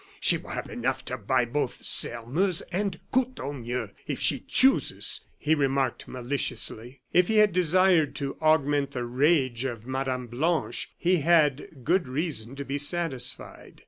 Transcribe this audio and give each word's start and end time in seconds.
She 0.19 0.35
will 0.39 0.49
have 0.49 0.67
enough 0.67 1.05
to 1.05 1.17
buy 1.19 1.45
both 1.45 1.85
Sairmeuse 1.85 2.61
and 2.71 2.99
Courtornieu, 3.13 3.89
if 4.07 4.19
she 4.19 4.39
chooses," 4.39 5.25
he 5.37 5.53
remarked, 5.53 6.07
maliciously. 6.07 7.01
If 7.13 7.27
he 7.27 7.37
had 7.37 7.53
desired 7.53 8.15
to 8.15 8.35
augment 8.41 8.93
the 8.93 9.05
rage 9.05 9.63
of 9.63 9.85
Mme. 9.85 10.25
Blanche, 10.25 10.89
he 10.97 11.17
had 11.17 11.83
good 11.83 12.07
reason 12.07 12.55
to 12.55 12.65
be 12.65 12.79
satisfied. 12.79 13.79